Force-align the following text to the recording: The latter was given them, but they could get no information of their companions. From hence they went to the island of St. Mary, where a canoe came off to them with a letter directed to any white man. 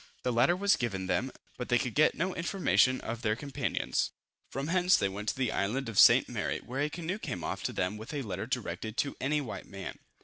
The 0.23 0.33
latter 0.33 0.55
was 0.55 0.77
given 0.77 1.05
them, 1.05 1.31
but 1.59 1.69
they 1.69 1.77
could 1.77 1.93
get 1.93 2.15
no 2.15 2.33
information 2.33 3.01
of 3.01 3.21
their 3.21 3.35
companions. 3.35 4.09
From 4.49 4.69
hence 4.69 4.97
they 4.97 5.07
went 5.09 5.29
to 5.29 5.35
the 5.35 5.51
island 5.51 5.87
of 5.89 5.99
St. 5.99 6.27
Mary, 6.27 6.57
where 6.57 6.81
a 6.81 6.89
canoe 6.89 7.19
came 7.19 7.43
off 7.43 7.61
to 7.65 7.71
them 7.71 7.97
with 7.97 8.11
a 8.11 8.23
letter 8.23 8.47
directed 8.47 8.97
to 8.97 9.15
any 9.21 9.41
white 9.41 9.67
man. 9.67 9.99